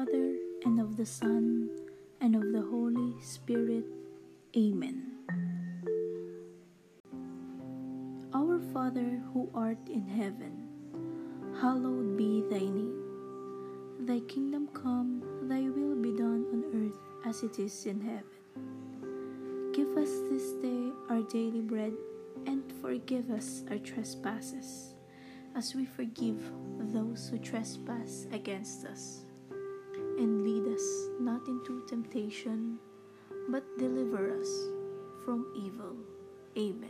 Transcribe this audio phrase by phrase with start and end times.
[0.00, 1.68] the Father, and of the Son,
[2.20, 3.84] and of the Holy Spirit.
[4.56, 5.12] Amen.
[8.32, 10.68] Our Father who art in heaven,
[11.60, 12.96] hallowed be thy name.
[14.06, 19.72] Thy kingdom come, thy will be done on earth as it is in heaven.
[19.72, 21.92] Give us this day our daily bread,
[22.46, 24.94] and forgive us our trespasses,
[25.54, 26.40] as we forgive
[26.78, 29.24] those who trespass against us.
[31.90, 32.78] Temptation,
[33.48, 34.48] but deliver us
[35.24, 35.96] from evil.
[36.56, 36.89] Amen.